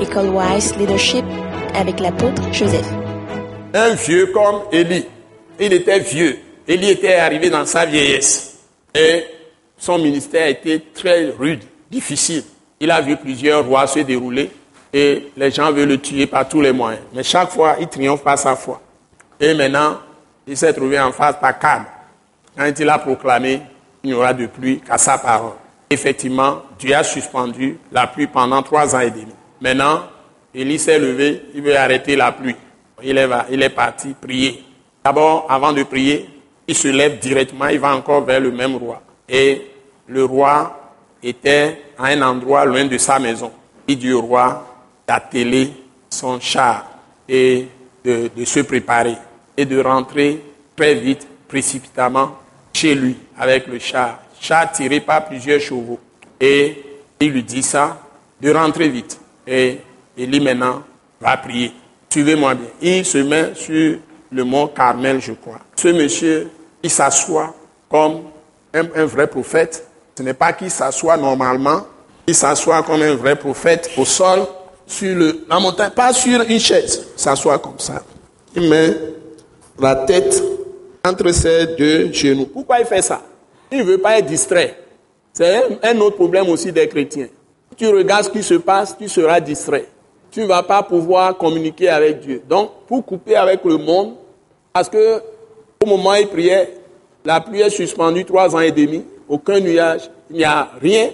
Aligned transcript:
École 0.00 0.28
Wise 0.28 0.76
Leadership 0.76 1.24
avec 1.74 2.00
l'apôtre 2.00 2.42
Joseph. 2.52 2.86
Un 3.72 3.94
vieux 3.94 4.26
comme 4.26 4.62
Élie. 4.70 5.06
Il 5.58 5.72
était 5.72 6.00
vieux. 6.00 6.38
Élie 6.68 6.90
était 6.90 7.14
arrivé 7.14 7.48
dans 7.48 7.64
sa 7.64 7.86
vieillesse. 7.86 8.58
Et 8.94 9.24
son 9.78 9.98
ministère 9.98 10.48
était 10.48 10.82
très 10.94 11.30
rude, 11.30 11.62
difficile. 11.90 12.44
Il 12.78 12.90
a 12.90 13.00
vu 13.00 13.16
plusieurs 13.16 13.64
rois 13.64 13.86
se 13.86 14.00
dérouler 14.00 14.50
et 14.92 15.28
les 15.34 15.50
gens 15.50 15.72
veulent 15.72 15.88
le 15.88 15.98
tuer 15.98 16.26
par 16.26 16.46
tous 16.46 16.60
les 16.60 16.72
moyens. 16.72 17.02
Mais 17.14 17.22
chaque 17.22 17.50
fois, 17.50 17.76
il 17.80 17.88
triomphe 17.88 18.22
par 18.22 18.38
sa 18.38 18.54
foi. 18.54 18.80
Et 19.40 19.54
maintenant, 19.54 19.98
il 20.46 20.56
s'est 20.56 20.74
trouvé 20.74 21.00
en 21.00 21.12
face 21.12 21.40
d'Akab. 21.40 21.84
Quand 22.56 22.70
il 22.78 22.88
a 22.88 22.98
proclamé, 22.98 23.62
il 24.02 24.10
n'y 24.10 24.14
aura 24.14 24.34
de 24.34 24.46
pluie 24.46 24.80
qu'à 24.80 24.98
sa 24.98 25.16
parole. 25.16 25.54
Effectivement, 25.88 26.62
Dieu 26.78 26.94
a 26.94 27.02
suspendu 27.02 27.78
la 27.92 28.06
pluie 28.06 28.26
pendant 28.26 28.62
trois 28.62 28.94
ans 28.94 29.00
et 29.00 29.10
demi. 29.10 29.32
Maintenant, 29.60 30.02
Élie 30.54 30.78
s'est 30.78 30.98
levé, 30.98 31.42
il 31.54 31.62
veut 31.62 31.76
arrêter 31.76 32.16
la 32.16 32.32
pluie. 32.32 32.56
Il 33.02 33.18
est, 33.18 33.68
parti 33.68 34.14
prier. 34.20 34.64
D'abord, 35.04 35.46
avant 35.48 35.72
de 35.72 35.82
prier, 35.82 36.28
il 36.66 36.74
se 36.74 36.88
lève 36.88 37.18
directement, 37.18 37.66
il 37.66 37.78
va 37.78 37.94
encore 37.94 38.24
vers 38.24 38.40
le 38.40 38.50
même 38.50 38.76
roi. 38.76 39.02
Et 39.28 39.62
le 40.06 40.24
roi 40.24 40.94
était 41.22 41.82
à 41.98 42.06
un 42.06 42.22
endroit 42.22 42.64
loin 42.64 42.84
de 42.86 42.96
sa 42.96 43.18
maison. 43.18 43.52
Il 43.86 43.98
dit 43.98 44.12
au 44.12 44.22
roi 44.22 44.66
d'atteler 45.06 45.72
son 46.08 46.40
char 46.40 46.86
et 47.28 47.68
de, 48.04 48.30
de 48.34 48.44
se 48.44 48.60
préparer 48.60 49.16
et 49.56 49.64
de 49.64 49.78
rentrer 49.80 50.42
très 50.74 50.94
vite, 50.94 51.26
précipitamment, 51.48 52.36
chez 52.72 52.94
lui 52.94 53.16
avec 53.38 53.66
le 53.66 53.78
char. 53.78 54.20
Char 54.40 54.70
tiré 54.72 55.00
par 55.00 55.26
plusieurs 55.26 55.60
chevaux. 55.60 55.98
Et 56.40 56.82
il 57.20 57.30
lui 57.30 57.42
dit 57.42 57.62
ça, 57.62 58.00
de 58.40 58.52
rentrer 58.52 58.88
vite. 58.88 59.18
Et 59.46 59.78
Élie 60.16 60.40
maintenant 60.40 60.82
va 61.20 61.36
prier. 61.36 61.72
Suivez-moi 62.10 62.54
bien. 62.54 62.68
Il 62.80 63.04
se 63.04 63.18
met 63.18 63.54
sur 63.54 63.98
le 64.32 64.44
mont 64.44 64.68
Carmel, 64.68 65.20
je 65.20 65.32
crois. 65.32 65.60
Ce 65.76 65.88
monsieur, 65.88 66.50
il 66.82 66.90
s'assoit 66.90 67.54
comme 67.90 68.22
un, 68.72 69.04
vrai 69.04 69.26
prophète. 69.26 69.86
Ce 70.16 70.22
n'est 70.22 70.34
pas 70.34 70.52
qu'il 70.52 70.70
s'assoit 70.70 71.16
normalement. 71.16 71.86
Il 72.26 72.34
s'assoit 72.34 72.82
comme 72.82 73.02
un 73.02 73.14
vrai 73.14 73.36
prophète 73.36 73.90
au 73.96 74.04
sol, 74.04 74.46
sur 74.86 75.14
le, 75.14 75.44
la 75.48 75.60
montagne, 75.60 75.90
pas 75.90 76.12
sur 76.12 76.40
une 76.42 76.58
chaise. 76.58 77.06
Il 77.16 77.20
s'assoit 77.20 77.58
comme 77.58 77.78
ça. 77.78 78.02
Il 78.54 78.68
met 78.68 78.96
la 79.78 79.94
tête 79.94 80.42
entre 81.04 81.30
ses 81.32 81.66
deux 81.76 82.12
genoux. 82.12 82.46
Pourquoi 82.46 82.80
il 82.80 82.86
fait 82.86 83.02
ça? 83.02 83.22
Il 83.70 83.78
ne 83.78 83.84
veut 83.84 83.98
pas 83.98 84.18
être 84.18 84.26
distrait. 84.26 84.78
C'est 85.32 85.62
un 85.82 85.98
autre 85.98 86.16
problème 86.16 86.48
aussi 86.48 86.72
des 86.72 86.88
chrétiens. 86.88 87.28
Tu 87.76 87.86
regardes 87.88 88.24
ce 88.24 88.30
qui 88.30 88.42
se 88.42 88.54
passe, 88.54 88.96
tu 88.96 89.08
seras 89.08 89.40
distrait. 89.40 89.86
Tu 90.30 90.40
ne 90.40 90.46
vas 90.46 90.62
pas 90.62 90.82
pouvoir 90.82 91.36
communiquer 91.36 91.88
avec 91.88 92.20
Dieu. 92.20 92.42
Donc, 92.48 92.70
pour 92.86 93.04
couper 93.04 93.36
avec 93.36 93.64
le 93.64 93.76
monde, 93.76 94.14
parce 94.72 94.88
que 94.88 95.20
au 95.82 95.86
moment 95.86 96.10
où 96.10 96.14
il 96.14 96.28
priait, 96.28 96.74
la 97.24 97.40
pluie 97.40 97.60
est 97.60 97.70
suspendue 97.70 98.24
trois 98.24 98.54
ans 98.54 98.60
et 98.60 98.70
demi, 98.72 99.04
aucun 99.28 99.60
nuage, 99.60 100.10
il 100.30 100.36
n'y 100.36 100.44
a 100.44 100.70
rien. 100.80 101.10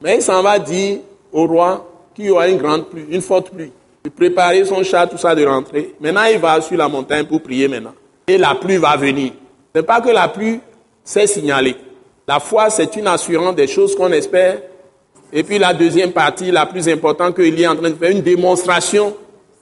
Mais 0.00 0.16
il 0.16 0.22
s'en 0.22 0.42
va 0.42 0.58
dire 0.58 0.98
au 1.32 1.46
roi 1.46 1.88
qu'il 2.14 2.26
y 2.26 2.30
aura 2.30 2.48
une 2.48 2.58
grande 2.58 2.88
pluie, 2.88 3.06
une 3.10 3.22
forte 3.22 3.50
pluie. 3.50 3.72
Il 4.04 4.10
préparer 4.10 4.64
son 4.64 4.82
chat, 4.82 5.06
tout 5.06 5.16
ça 5.16 5.34
de 5.34 5.46
rentrer. 5.46 5.94
Maintenant, 6.00 6.24
il 6.24 6.38
va 6.38 6.60
sur 6.60 6.76
la 6.76 6.88
montagne 6.88 7.24
pour 7.24 7.40
prier 7.40 7.68
maintenant. 7.68 7.94
Et 8.26 8.36
la 8.36 8.54
pluie 8.54 8.76
va 8.76 8.96
venir. 8.96 9.32
Ce 9.74 9.80
n'est 9.80 9.86
pas 9.86 10.00
que 10.00 10.10
la 10.10 10.28
pluie 10.28 10.60
s'est 11.04 11.26
signalée. 11.26 11.76
La 12.26 12.40
foi, 12.40 12.68
c'est 12.70 12.96
une 12.96 13.06
assurance 13.06 13.54
des 13.54 13.66
choses 13.66 13.94
qu'on 13.94 14.10
espère. 14.10 14.58
Et 15.32 15.42
puis 15.42 15.58
la 15.58 15.72
deuxième 15.72 16.12
partie, 16.12 16.50
la 16.50 16.66
plus 16.66 16.88
importante, 16.88 17.34
qu'il 17.34 17.58
est 17.58 17.66
en 17.66 17.74
train 17.74 17.90
de 17.90 17.94
faire 17.94 18.10
une 18.10 18.20
démonstration 18.20 19.16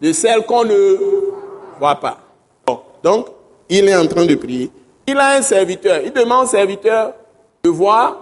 de 0.00 0.12
celle 0.12 0.42
qu'on 0.42 0.64
ne 0.64 0.98
voit 1.78 1.94
pas. 1.96 2.18
Donc, 3.02 3.28
il 3.68 3.88
est 3.88 3.96
en 3.96 4.06
train 4.06 4.26
de 4.26 4.34
prier. 4.34 4.70
Il 5.06 5.18
a 5.18 5.36
un 5.36 5.42
serviteur. 5.42 6.00
Il 6.04 6.12
demande 6.12 6.44
au 6.44 6.48
serviteur 6.48 7.12
de 7.62 7.70
voir 7.70 8.16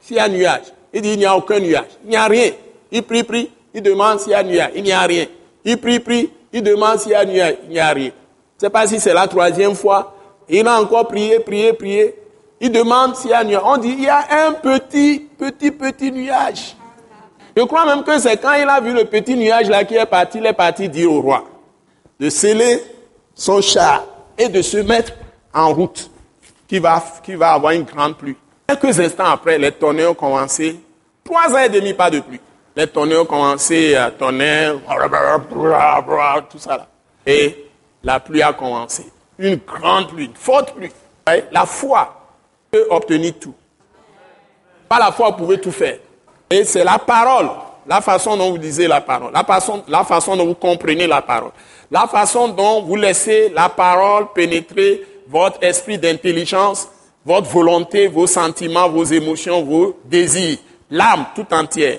s'il 0.00 0.16
y 0.16 0.20
a 0.20 0.28
nuage. 0.28 0.72
Il 0.92 1.02
dit, 1.02 1.12
il 1.12 1.18
n'y 1.18 1.24
a 1.26 1.36
aucun 1.36 1.58
nuage. 1.58 1.98
Il 2.04 2.10
n'y 2.10 2.16
a 2.16 2.26
rien. 2.26 2.50
Il 2.90 3.02
prie, 3.02 3.22
prie. 3.22 3.50
Il 3.74 3.82
demande 3.82 4.20
s'il 4.20 4.32
y 4.32 4.34
a 4.34 4.42
nuage. 4.42 4.70
Il 4.74 4.82
n'y 4.82 4.92
a 4.92 5.00
rien. 5.00 5.26
Il 5.64 5.78
prie, 5.78 6.00
prie. 6.00 6.30
Il 6.52 6.62
demande 6.62 6.98
s'il 6.98 7.12
y 7.12 7.14
a 7.14 7.24
nuage. 7.24 7.56
Il 7.64 7.70
n'y 7.70 7.78
a 7.78 7.90
rien. 7.90 8.10
Je 8.58 8.64
ne 8.64 8.68
sais 8.68 8.70
pas 8.70 8.86
si 8.86 9.00
c'est 9.00 9.14
la 9.14 9.26
troisième 9.26 9.74
fois. 9.74 10.14
Il 10.48 10.66
a 10.66 10.80
encore 10.80 11.08
prié, 11.08 11.40
prié, 11.40 11.72
prié. 11.72 12.14
Il 12.60 12.72
demande 12.72 13.16
s'il 13.16 13.30
y 13.30 13.34
a 13.34 13.44
nuage. 13.44 13.62
On 13.64 13.76
dit, 13.76 13.94
il 13.98 14.04
y 14.04 14.08
a 14.08 14.46
un 14.46 14.52
petit, 14.52 15.26
petit, 15.38 15.70
petit 15.70 16.12
nuage. 16.12 16.76
Je 17.56 17.62
crois 17.62 17.86
même 17.86 18.04
que 18.04 18.18
c'est 18.18 18.36
quand 18.36 18.52
il 18.52 18.68
a 18.68 18.80
vu 18.80 18.92
le 18.92 19.06
petit 19.06 19.34
nuage 19.34 19.68
là 19.68 19.82
qui 19.84 19.94
est 19.94 20.04
parti, 20.04 20.38
il 20.38 20.46
est 20.46 20.52
parti 20.52 20.90
dire 20.90 21.10
au 21.10 21.22
roi 21.22 21.44
de 22.20 22.28
sceller 22.28 22.82
son 23.34 23.62
char 23.62 24.04
et 24.36 24.48
de 24.48 24.60
se 24.60 24.76
mettre 24.78 25.12
en 25.54 25.72
route, 25.72 26.10
qui 26.68 26.78
va, 26.78 27.02
va 27.26 27.52
avoir 27.52 27.72
une 27.72 27.84
grande 27.84 28.16
pluie. 28.16 28.36
Quelques 28.66 29.00
instants 29.00 29.26
après, 29.26 29.58
les 29.58 29.72
tonnerres 29.72 30.10
ont 30.10 30.14
commencé. 30.14 30.78
Trois 31.24 31.50
ans 31.54 31.58
et 31.58 31.68
demi, 31.68 31.94
pas 31.94 32.10
de 32.10 32.20
pluie. 32.20 32.40
Les 32.74 32.86
tonnerres 32.86 33.22
ont 33.22 33.26
commencé 33.26 33.94
à 33.94 34.10
tonnerre, 34.10 34.74
tout 36.50 36.58
ça 36.58 36.76
là. 36.76 36.86
Et 37.26 37.70
la 38.02 38.20
pluie 38.20 38.42
a 38.42 38.52
commencé. 38.52 39.10
Une 39.38 39.56
grande 39.56 40.08
pluie, 40.08 40.26
une 40.26 40.34
forte 40.34 40.74
pluie. 40.74 40.92
La 41.52 41.64
foi 41.64 42.28
peut 42.70 42.86
obtenir 42.90 43.34
tout. 43.40 43.54
Pas 44.88 44.98
la 44.98 45.10
foi, 45.10 45.30
vous 45.30 45.36
pouvez 45.36 45.58
tout 45.58 45.72
faire. 45.72 45.98
Et 46.50 46.64
c'est 46.64 46.84
la 46.84 46.98
parole, 46.98 47.48
la 47.86 48.00
façon 48.00 48.36
dont 48.36 48.50
vous 48.50 48.56
lisez 48.56 48.86
la 48.86 49.00
parole, 49.00 49.32
la 49.32 49.44
façon, 49.44 49.82
la 49.88 50.04
façon 50.04 50.36
dont 50.36 50.46
vous 50.46 50.54
comprenez 50.54 51.06
la 51.06 51.22
parole, 51.22 51.50
la 51.90 52.06
façon 52.06 52.48
dont 52.48 52.82
vous 52.82 52.96
laissez 52.96 53.50
la 53.54 53.68
parole 53.68 54.32
pénétrer 54.34 55.04
votre 55.28 55.62
esprit 55.62 55.98
d'intelligence, 55.98 56.88
votre 57.24 57.48
volonté, 57.48 58.06
vos 58.06 58.26
sentiments, 58.26 58.88
vos 58.88 59.04
émotions, 59.04 59.62
vos 59.64 59.98
désirs, 60.04 60.58
l'âme 60.90 61.26
tout 61.34 61.46
entière 61.52 61.98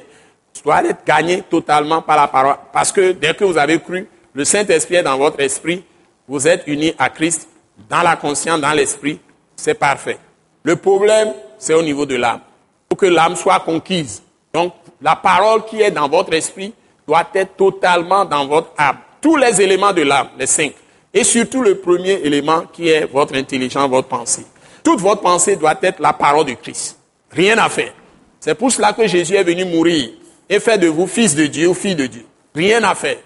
doit 0.63 0.83
être 0.83 1.05
gagnée 1.05 1.41
totalement 1.41 2.01
par 2.01 2.17
la 2.17 2.27
parole. 2.27 2.55
Parce 2.73 2.91
que 2.91 3.11
dès 3.11 3.33
que 3.33 3.43
vous 3.43 3.57
avez 3.57 3.79
cru, 3.79 4.07
le 4.33 4.43
Saint-Esprit 4.45 4.95
est 4.95 5.03
dans 5.03 5.17
votre 5.17 5.39
esprit, 5.39 5.83
vous 6.27 6.47
êtes 6.47 6.63
unis 6.67 6.93
à 6.97 7.09
Christ, 7.09 7.47
dans 7.89 8.01
la 8.01 8.15
conscience, 8.15 8.59
dans 8.59 8.73
l'esprit, 8.73 9.19
c'est 9.55 9.75
parfait. 9.75 10.17
Le 10.63 10.75
problème, 10.75 11.33
c'est 11.57 11.73
au 11.73 11.81
niveau 11.81 12.05
de 12.05 12.15
l'âme. 12.15 12.41
Pour 12.89 12.97
que 12.97 13.05
l'âme 13.05 13.35
soit 13.35 13.59
conquise. 13.59 14.23
Donc, 14.57 14.73
la 15.03 15.15
parole 15.15 15.65
qui 15.65 15.83
est 15.83 15.91
dans 15.91 16.09
votre 16.09 16.33
esprit 16.33 16.73
doit 17.07 17.29
être 17.35 17.55
totalement 17.55 18.25
dans 18.25 18.47
votre 18.47 18.69
âme. 18.75 18.97
Tous 19.21 19.35
les 19.35 19.61
éléments 19.61 19.93
de 19.93 20.01
l'âme, 20.01 20.29
les 20.39 20.47
cinq. 20.47 20.73
Et 21.13 21.23
surtout 21.23 21.61
le 21.61 21.75
premier 21.75 22.13
élément 22.23 22.63
qui 22.73 22.89
est 22.89 23.05
votre 23.05 23.35
intelligence, 23.35 23.87
votre 23.87 24.07
pensée. 24.07 24.47
Toute 24.83 24.99
votre 24.99 25.21
pensée 25.21 25.57
doit 25.57 25.75
être 25.83 25.99
la 25.99 26.11
parole 26.11 26.47
de 26.47 26.53
Christ. 26.53 26.97
Rien 27.29 27.55
à 27.59 27.69
faire. 27.69 27.93
C'est 28.39 28.55
pour 28.55 28.71
cela 28.71 28.93
que 28.93 29.05
Jésus 29.05 29.35
est 29.35 29.43
venu 29.43 29.63
mourir 29.63 30.09
et 30.49 30.59
faire 30.59 30.79
de 30.79 30.87
vous 30.87 31.05
fils 31.05 31.35
de 31.35 31.45
Dieu 31.45 31.67
ou 31.67 31.75
fille 31.75 31.93
de 31.93 32.07
Dieu. 32.07 32.25
Rien 32.55 32.83
à 32.83 32.95
faire. 32.95 33.17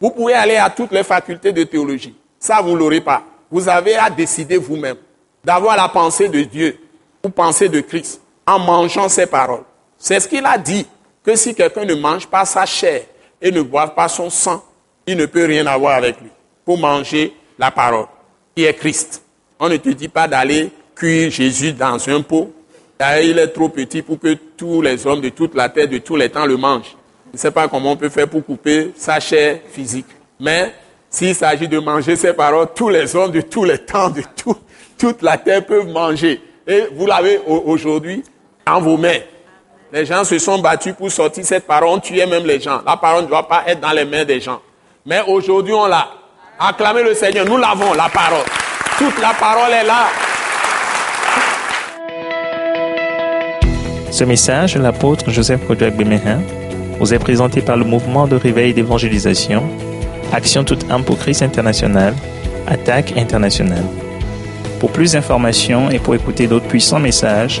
Vous 0.00 0.10
pouvez 0.10 0.34
aller 0.34 0.56
à 0.56 0.70
toutes 0.70 0.90
les 0.90 1.04
facultés 1.04 1.52
de 1.52 1.62
théologie. 1.62 2.16
Ça, 2.36 2.60
vous 2.62 2.72
ne 2.72 2.78
l'aurez 2.78 3.00
pas. 3.00 3.22
Vous 3.48 3.68
avez 3.68 3.94
à 3.94 4.10
décider 4.10 4.56
vous-même 4.56 4.96
d'avoir 5.44 5.76
la 5.76 5.88
pensée 5.88 6.28
de 6.28 6.42
Dieu 6.42 6.80
ou 7.24 7.28
pensée 7.28 7.68
de 7.68 7.80
Christ 7.80 8.20
en 8.44 8.58
mangeant 8.58 9.08
ses 9.08 9.26
paroles. 9.26 9.62
C'est 10.02 10.18
ce 10.18 10.26
qu'il 10.26 10.44
a 10.46 10.56
dit, 10.56 10.86
que 11.22 11.36
si 11.36 11.54
quelqu'un 11.54 11.84
ne 11.84 11.94
mange 11.94 12.26
pas 12.26 12.46
sa 12.46 12.64
chair 12.64 13.02
et 13.40 13.50
ne 13.50 13.60
boit 13.60 13.94
pas 13.94 14.08
son 14.08 14.30
sang, 14.30 14.64
il 15.06 15.18
ne 15.18 15.26
peut 15.26 15.44
rien 15.44 15.66
avoir 15.66 15.96
avec 15.96 16.18
lui. 16.20 16.30
Pour 16.64 16.78
manger 16.78 17.34
la 17.58 17.70
parole, 17.70 18.06
qui 18.56 18.64
est 18.64 18.72
Christ. 18.72 19.22
On 19.58 19.68
ne 19.68 19.76
te 19.76 19.90
dit 19.90 20.08
pas 20.08 20.26
d'aller 20.26 20.70
cuire 20.94 21.30
Jésus 21.30 21.74
dans 21.74 22.08
un 22.08 22.22
pot. 22.22 22.50
Il 23.22 23.38
est 23.38 23.48
trop 23.48 23.68
petit 23.68 24.00
pour 24.00 24.18
que 24.18 24.34
tous 24.56 24.80
les 24.80 25.06
hommes 25.06 25.20
de 25.20 25.28
toute 25.28 25.54
la 25.54 25.68
terre, 25.68 25.88
de 25.88 25.98
tous 25.98 26.16
les 26.16 26.30
temps, 26.30 26.46
le 26.46 26.56
mangent. 26.56 26.96
Je 27.26 27.36
ne 27.36 27.38
sais 27.38 27.50
pas 27.50 27.68
comment 27.68 27.92
on 27.92 27.96
peut 27.96 28.08
faire 28.08 28.28
pour 28.28 28.44
couper 28.44 28.92
sa 28.96 29.20
chair 29.20 29.60
physique. 29.70 30.06
Mais 30.38 30.72
s'il 31.10 31.34
s'agit 31.34 31.68
de 31.68 31.78
manger 31.78 32.16
ses 32.16 32.32
paroles, 32.32 32.68
tous 32.74 32.88
les 32.88 33.14
hommes 33.14 33.32
de 33.32 33.42
tous 33.42 33.64
les 33.64 33.78
temps, 33.78 34.08
de 34.08 34.22
toute 34.96 35.20
la 35.20 35.36
terre 35.36 35.64
peuvent 35.66 35.88
manger. 35.88 36.40
Et 36.66 36.84
vous 36.92 37.06
l'avez 37.06 37.38
aujourd'hui 37.46 38.22
en 38.66 38.80
vos 38.80 38.96
mains. 38.96 39.20
Les 39.92 40.06
gens 40.06 40.22
se 40.22 40.38
sont 40.38 40.60
battus 40.60 40.94
pour 40.94 41.10
sortir 41.10 41.44
cette 41.44 41.66
parole. 41.66 41.88
On 41.88 41.98
tuait 41.98 42.26
même 42.26 42.44
les 42.44 42.60
gens. 42.60 42.80
La 42.86 42.96
parole 42.96 43.24
ne 43.24 43.28
doit 43.28 43.48
pas 43.48 43.64
être 43.66 43.80
dans 43.80 43.90
les 43.90 44.04
mains 44.04 44.24
des 44.24 44.40
gens. 44.40 44.60
Mais 45.04 45.20
aujourd'hui, 45.26 45.74
on 45.74 45.86
l'a. 45.86 46.06
Acclamez 46.60 47.02
le 47.02 47.12
Seigneur. 47.14 47.44
Nous 47.44 47.56
l'avons, 47.56 47.92
la 47.94 48.08
parole. 48.08 48.44
Toute 48.98 49.20
la 49.20 49.32
parole 49.34 49.72
est 49.72 49.84
là. 49.84 50.06
Ce 54.12 54.22
message 54.22 54.76
l'apôtre 54.76 55.30
Joseph 55.30 55.66
Kodouak 55.66 55.96
Bemehin 55.96 56.40
vous 57.00 57.12
est 57.12 57.18
présenté 57.18 57.60
par 57.60 57.76
le 57.76 57.84
mouvement 57.84 58.28
de 58.28 58.36
réveil 58.36 58.74
d'évangélisation, 58.74 59.62
Action 60.32 60.62
toute 60.62 60.88
âme 60.90 61.02
pour 61.02 61.18
Christ 61.18 61.42
international, 61.42 62.14
Attaque 62.68 63.16
internationale. 63.16 63.84
Pour 64.78 64.92
plus 64.92 65.12
d'informations 65.12 65.90
et 65.90 65.98
pour 65.98 66.14
écouter 66.14 66.46
d'autres 66.46 66.68
puissants 66.68 67.00
messages, 67.00 67.60